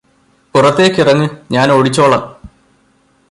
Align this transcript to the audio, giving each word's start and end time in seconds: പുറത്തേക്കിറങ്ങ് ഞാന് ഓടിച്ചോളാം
പുറത്തേക്കിറങ്ങ് 0.55 1.27
ഞാന് 1.51 1.71
ഓടിച്ചോളാം 1.71 2.23